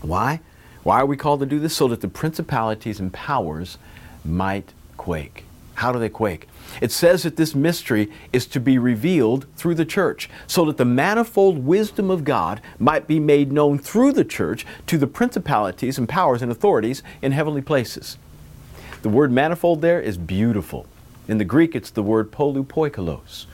Why? 0.02 0.42
Why 0.84 1.02
are 1.02 1.06
we 1.06 1.18
called 1.18 1.40
to 1.40 1.46
do 1.48 1.60
this? 1.60 1.76
So 1.76 1.88
that 1.88 2.02
the 2.02 2.08
principalities 2.08 3.00
and 3.00 3.12
powers 3.12 3.80
might 4.24 4.74
quake. 4.98 5.46
How 5.76 5.92
do 5.92 6.00
they 6.00 6.10
quake? 6.10 6.48
It 6.82 6.92
says 6.92 7.24
that 7.24 7.36
this 7.36 7.54
mystery 7.54 8.12
is 8.34 8.46
to 8.48 8.60
be 8.60 8.78
revealed 8.78 9.46
through 9.56 9.76
the 9.76 9.86
church, 9.86 10.30
so 10.48 10.66
that 10.66 10.78
the 10.78 10.86
manifold 10.86 11.66
wisdom 11.66 12.10
of 12.10 12.24
God 12.24 12.62
might 12.80 13.08
be 13.08 13.20
made 13.20 13.52
known 13.52 13.78
through 13.78 14.14
the 14.14 14.26
church 14.26 14.66
to 14.88 14.98
the 14.98 15.08
principalities 15.08 15.98
and 15.98 16.10
powers 16.10 16.42
and 16.42 16.52
authorities 16.52 17.04
in 17.22 17.32
heavenly 17.32 17.62
places. 17.62 18.18
The 19.02 19.10
word 19.10 19.32
manifold 19.32 19.82
there 19.82 20.02
is 20.02 20.18
beautiful. 20.18 20.88
In 21.28 21.38
the 21.38 21.46
Greek, 21.46 21.76
it's 21.76 21.92
the 21.92 22.04
word 22.04 22.32
polypoikilos. 22.32 23.46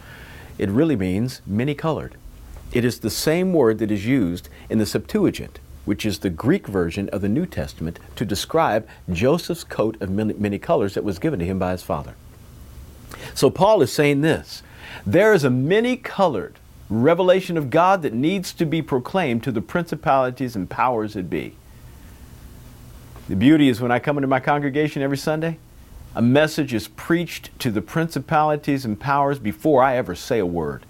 It 0.58 0.70
really 0.70 0.96
means 0.96 1.42
many 1.46 1.74
colored. 1.74 2.16
It 2.72 2.86
is 2.86 3.00
the 3.00 3.10
same 3.10 3.52
word 3.52 3.80
that 3.80 3.92
is 3.92 4.06
used 4.06 4.48
in 4.70 4.78
the 4.78 4.86
Septuagint, 4.86 5.60
which 5.86 6.06
is 6.06 6.20
the 6.20 6.30
Greek 6.30 6.68
version 6.68 7.10
of 7.10 7.22
the 7.22 7.30
New 7.30 7.46
Testament, 7.46 8.00
to 8.16 8.26
describe 8.26 8.88
Joseph's 9.12 9.64
coat 9.64 10.00
of 10.02 10.10
many, 10.10 10.34
many 10.34 10.60
colors 10.60 10.94
that 10.94 11.04
was 11.04 11.20
given 11.20 11.40
to 11.40 11.46
him 11.46 11.60
by 11.60 11.72
his 11.72 11.84
father. 11.84 12.16
So 13.34 13.50
Paul 13.50 13.82
is 13.82 13.92
saying 13.92 14.22
this 14.22 14.64
there 15.06 15.34
is 15.34 15.44
a 15.44 15.50
many 15.50 15.98
colored 15.98 16.56
revelation 16.90 17.58
of 17.58 17.70
God 17.70 18.02
that 18.02 18.14
needs 18.14 18.54
to 18.54 18.66
be 18.66 18.82
proclaimed 18.82 19.44
to 19.44 19.52
the 19.52 19.62
principalities 19.62 20.56
and 20.56 20.70
powers 20.70 21.14
that 21.14 21.30
be. 21.30 21.56
The 23.30 23.36
beauty 23.36 23.70
is 23.70 23.80
when 23.80 23.92
I 23.92 24.00
come 24.00 24.18
into 24.18 24.28
my 24.28 24.42
congregation 24.42 25.02
every 25.02 25.18
Sunday, 25.18 25.58
a 26.14 26.22
message 26.22 26.74
is 26.74 26.90
preached 26.90 27.58
to 27.60 27.72
the 27.72 27.82
principalities 27.82 28.84
and 28.84 29.00
powers 29.00 29.40
before 29.40 29.82
I 29.82 29.96
ever 29.96 30.16
say 30.16 30.40
a 30.40 30.46
word. 30.46 30.86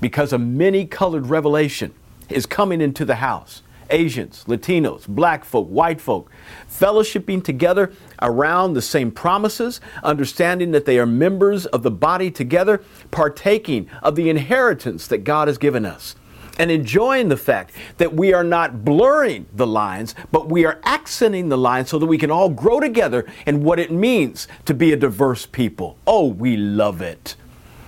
Because 0.00 0.32
a 0.32 0.38
many 0.38 0.86
colored 0.86 1.26
revelation 1.26 1.92
is 2.28 2.46
coming 2.46 2.80
into 2.80 3.04
the 3.04 3.16
house. 3.16 3.62
Asians, 3.90 4.44
Latinos, 4.46 5.06
black 5.06 5.44
folk, 5.44 5.68
white 5.68 6.00
folk, 6.00 6.30
fellowshipping 6.70 7.44
together 7.44 7.92
around 8.20 8.74
the 8.74 8.82
same 8.82 9.10
promises, 9.10 9.80
understanding 10.02 10.70
that 10.72 10.84
they 10.84 10.98
are 10.98 11.06
members 11.06 11.66
of 11.66 11.82
the 11.82 11.90
body 11.90 12.30
together, 12.30 12.82
partaking 13.10 13.88
of 14.02 14.14
the 14.14 14.30
inheritance 14.30 15.06
that 15.06 15.18
God 15.18 15.48
has 15.48 15.58
given 15.58 15.84
us, 15.84 16.14
and 16.58 16.70
enjoying 16.70 17.28
the 17.28 17.36
fact 17.36 17.74
that 17.98 18.14
we 18.14 18.32
are 18.32 18.44
not 18.44 18.84
blurring 18.84 19.46
the 19.54 19.66
lines, 19.66 20.14
but 20.30 20.48
we 20.48 20.64
are 20.64 20.80
accenting 20.84 21.48
the 21.48 21.58
lines 21.58 21.88
so 21.88 21.98
that 21.98 22.06
we 22.06 22.18
can 22.18 22.30
all 22.30 22.48
grow 22.48 22.80
together 22.80 23.26
in 23.46 23.62
what 23.62 23.78
it 23.78 23.90
means 23.90 24.48
to 24.66 24.74
be 24.74 24.92
a 24.92 24.96
diverse 24.96 25.46
people. 25.46 25.96
Oh, 26.06 26.26
we 26.26 26.56
love 26.56 27.00
it. 27.00 27.36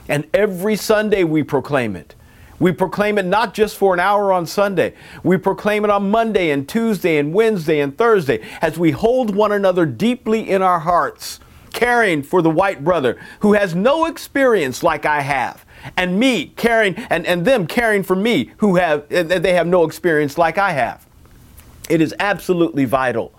And 0.09 0.27
every 0.35 0.77
Sunday 0.77 1.25
we 1.25 1.43
proclaim 1.43 1.97
it. 1.97 2.15
We 2.59 2.73
proclaim 2.73 3.19
it 3.19 3.25
not 3.25 3.55
just 3.55 3.77
for 3.77 3.95
an 3.95 4.01
hour 4.01 4.33
on 4.33 4.47
Sunday. 4.47 4.95
We 5.23 5.37
proclaim 5.37 5.85
it 5.85 5.91
on 5.91 6.11
Monday 6.11 6.51
and 6.51 6.69
Tuesday 6.69 7.19
and 7.19 7.35
Wednesday 7.35 7.81
and 7.81 7.97
Thursday 7.97 8.41
as 8.61 8.79
we 8.79 8.93
hold 8.93 9.35
one 9.35 9.53
another 9.53 9.87
deeply 9.87 10.49
in 10.49 10.63
our 10.63 10.81
hearts, 10.81 11.41
caring 11.73 12.23
for 12.23 12.43
the 12.43 12.51
white 12.51 12.85
brother 12.85 13.19
who 13.41 13.55
has 13.55 13.75
no 13.75 14.07
experience 14.07 14.83
like 14.83 15.05
I 15.05 15.21
have, 15.21 15.65
and 15.97 16.19
me 16.19 16.47
caring 16.57 16.95
and, 16.95 17.27
and 17.27 17.45
them 17.45 17.67
caring 17.67 18.03
for 18.03 18.17
me 18.17 18.53
who 18.59 18.77
have 18.77 19.09
they 19.09 19.55
have 19.55 19.67
no 19.67 19.85
experience 19.85 20.39
like 20.39 20.59
I 20.59 20.71
have. 20.71 21.07
It 21.91 22.01
is 22.01 22.15
absolutely 22.19 22.85
vital 22.87 23.35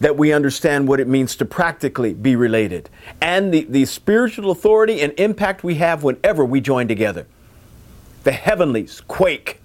that 0.00 0.16
we 0.16 0.32
understand 0.32 0.88
what 0.88 1.00
it 1.00 1.08
means 1.08 1.36
to 1.36 1.44
practically 1.44 2.14
be 2.14 2.36
related 2.36 2.88
and 3.20 3.52
the, 3.52 3.64
the 3.64 3.84
spiritual 3.84 4.50
authority 4.50 5.00
and 5.00 5.12
impact 5.18 5.64
we 5.64 5.74
have 5.74 6.04
whenever 6.04 6.44
we 6.44 6.60
join 6.60 6.86
together. 6.86 7.26
The 8.24 8.32
heavenlies 8.32 9.00
quake. 9.00 9.60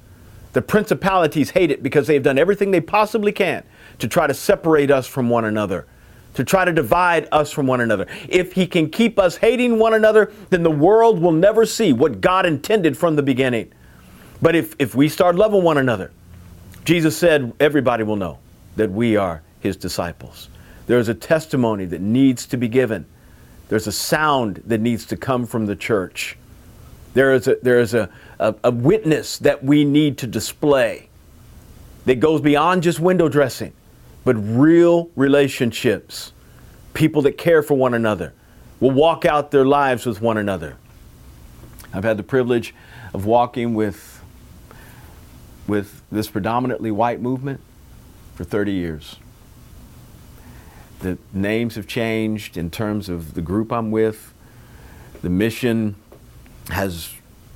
The 0.53 0.61
principalities 0.61 1.49
hate 1.49 1.71
it 1.71 1.81
because 1.81 2.07
they've 2.07 2.21
done 2.21 2.37
everything 2.37 2.71
they 2.71 2.81
possibly 2.81 3.31
can 3.31 3.63
to 3.99 4.07
try 4.07 4.27
to 4.27 4.33
separate 4.33 4.91
us 4.91 5.07
from 5.07 5.29
one 5.29 5.45
another, 5.45 5.87
to 6.35 6.43
try 6.43 6.63
to 6.63 6.71
divide 6.71 7.27
us 7.31 7.51
from 7.51 7.65
one 7.65 7.81
another. 7.81 8.07
If 8.29 8.53
He 8.53 8.67
can 8.67 8.89
keep 8.89 9.17
us 9.17 9.37
hating 9.37 9.79
one 9.79 9.93
another, 9.95 10.31
then 10.51 10.61
the 10.61 10.71
world 10.71 11.19
will 11.19 11.31
never 11.31 11.65
see 11.65 11.91
what 11.91 12.21
God 12.21 12.45
intended 12.45 12.97
from 12.97 13.15
the 13.15 13.23
beginning. 13.23 13.73
But 14.41 14.55
if, 14.55 14.75
if 14.77 14.93
we 14.93 15.09
start 15.09 15.35
loving 15.35 15.63
one 15.63 15.77
another, 15.77 16.11
Jesus 16.85 17.17
said, 17.17 17.53
everybody 17.59 18.03
will 18.03 18.17
know 18.17 18.39
that 18.75 18.91
we 18.91 19.15
are 19.15 19.41
His 19.61 19.75
disciples. 19.77 20.49
There's 20.85 21.07
a 21.07 21.13
testimony 21.15 21.85
that 21.85 22.01
needs 22.01 22.45
to 22.47 22.57
be 22.57 22.67
given. 22.67 23.05
There's 23.69 23.87
a 23.87 23.91
sound 23.91 24.61
that 24.67 24.81
needs 24.81 25.05
to 25.07 25.17
come 25.17 25.45
from 25.45 25.65
the 25.65 25.75
church. 25.75 26.37
There 27.13 27.33
is 27.33 27.47
a, 27.47 27.57
there 27.61 27.79
is 27.79 27.93
a, 27.93 28.09
a, 28.39 28.55
a 28.63 28.71
witness 28.71 29.37
that 29.39 29.63
we 29.63 29.85
need 29.85 30.17
to 30.19 30.27
display 30.27 31.09
that 32.05 32.19
goes 32.19 32.41
beyond 32.41 32.83
just 32.83 32.99
window 32.99 33.29
dressing, 33.29 33.73
but 34.25 34.33
real 34.33 35.09
relationships. 35.15 36.33
People 36.93 37.21
that 37.23 37.37
care 37.37 37.63
for 37.63 37.75
one 37.75 37.93
another 37.93 38.33
will 38.79 38.91
walk 38.91 39.25
out 39.25 39.51
their 39.51 39.65
lives 39.65 40.05
with 40.05 40.21
one 40.21 40.37
another. 40.37 40.77
I've 41.93 42.03
had 42.03 42.17
the 42.17 42.23
privilege 42.23 42.73
of 43.13 43.25
walking 43.25 43.75
with, 43.75 44.23
with 45.67 46.01
this 46.11 46.29
predominantly 46.29 46.91
white 46.91 47.21
movement 47.21 47.61
for 48.35 48.43
30 48.43 48.71
years. 48.71 49.17
The 50.99 51.17
names 51.31 51.75
have 51.75 51.85
changed 51.85 52.57
in 52.57 52.71
terms 52.71 53.09
of 53.09 53.35
the 53.35 53.41
group 53.41 53.71
I'm 53.71 53.91
with. 53.91 54.33
The 55.21 55.29
mission 55.29 55.95
has 56.69 57.13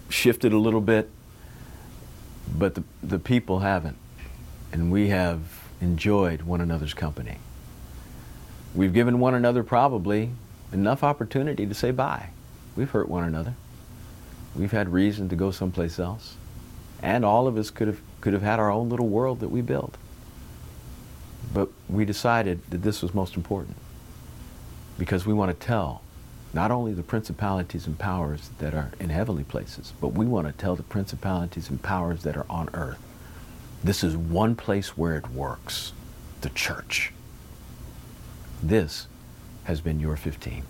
shifted 0.10 0.54
a 0.54 0.58
little 0.58 0.82
bit, 0.82 1.10
but 2.58 2.76
the, 2.76 2.84
the 3.04 3.20
people 3.20 3.60
haven't. 3.60 3.98
And 4.72 4.92
we 4.92 5.10
have 5.10 5.42
enjoyed 5.82 6.42
one 6.44 6.62
another's 6.62 6.94
company. 6.94 7.38
We've 8.76 8.94
given 8.94 9.20
one 9.20 9.34
another 9.34 9.64
probably 9.64 10.32
enough 10.72 11.04
opportunity 11.04 11.66
to 11.66 11.74
say 11.74 11.92
bye. 11.92 12.30
We've 12.76 12.90
hurt 12.90 13.10
one 13.10 13.24
another. 13.24 13.54
We've 14.56 14.72
had 14.72 14.90
reason 14.90 15.30
to 15.30 15.36
go 15.36 15.52
someplace 15.52 16.00
else. 16.00 16.36
And 17.02 17.24
all 17.24 17.48
of 17.48 17.58
us 17.58 17.70
could 17.70 17.88
have, 17.88 18.00
could 18.22 18.34
have 18.34 18.42
had 18.42 18.60
our 18.60 18.72
own 18.72 18.90
little 18.90 19.08
world 19.08 19.40
that 19.40 19.50
we 19.50 19.62
built. 19.62 19.96
But 21.54 21.70
we 21.88 22.06
decided 22.06 22.60
that 22.70 22.82
this 22.82 23.02
was 23.02 23.14
most 23.14 23.36
important 23.36 23.78
because 24.98 25.26
we 25.26 25.34
want 25.34 25.58
to 25.58 25.66
tell 25.66 26.02
not 26.54 26.72
only 26.72 26.94
the 26.94 27.04
principalities 27.04 27.88
and 27.88 28.00
powers 28.00 28.50
that 28.60 28.74
are 28.74 28.92
in 29.00 29.10
heavenly 29.10 29.44
places, 29.44 29.94
but 30.00 30.14
we 30.14 30.26
want 30.26 30.48
to 30.48 30.54
tell 30.54 30.76
the 30.76 30.84
principalities 30.84 31.70
and 31.70 31.82
powers 31.82 32.24
that 32.24 32.38
are 32.38 32.46
on 32.50 32.70
earth. 32.74 33.00
This 33.84 34.04
is 34.04 34.18
one 34.18 34.56
place 34.56 34.98
where 34.98 35.18
it 35.18 35.30
works 35.30 35.94
the 36.42 36.50
church. 36.50 37.14
This 38.62 39.08
has 39.66 39.82
been 39.82 40.00
your 40.00 40.16
15. 40.16 40.64